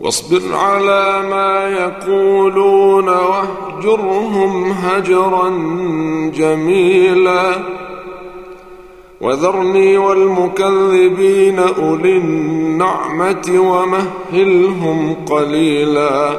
[0.00, 5.48] واصبر على ما يقولون واهجرهم هجرا
[6.34, 7.54] جميلا.
[9.20, 16.38] وذرني والمكذبين أولي النعمة ومهلهم قليلا.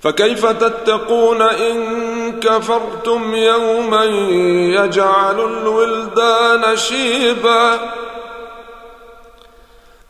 [0.00, 4.04] فكيف تتقون إن كفرتم يوما
[4.84, 7.78] يجعل الولدان شيبا؟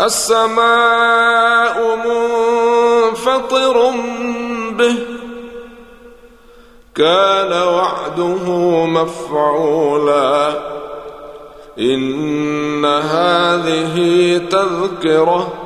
[0.00, 3.90] السماء منفطر
[4.70, 4.96] به
[6.94, 8.44] كان وعده
[8.86, 10.52] مفعولا.
[11.78, 13.96] إن هذه
[14.50, 15.65] تذكرة.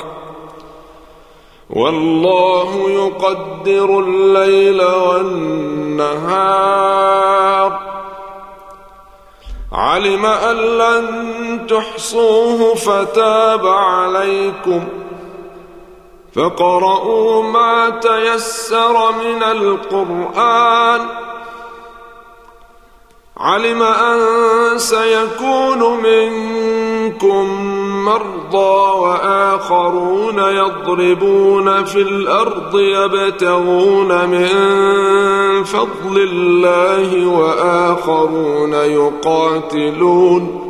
[1.75, 6.41] والله يقدر الليل والنهار.
[9.73, 14.87] علم أن لن تحصوه فتاب عليكم.
[16.35, 21.01] فقرؤوا ما تيسر من القرآن.
[23.37, 24.19] علم أن
[24.77, 27.70] سيكون منكم
[28.05, 34.47] مرضى وآخرون يضربون في الأرض يبتغون من
[35.63, 40.61] فضل الله وآخرون يقاتلون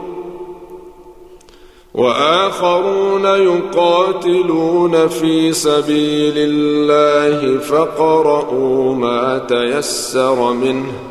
[1.94, 11.11] وآخرون يقاتلون في سبيل الله فقرؤوا ما تيسر منه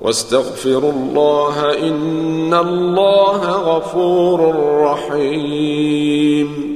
[0.00, 6.73] واستغفروا الله إن الله غفور رحيم.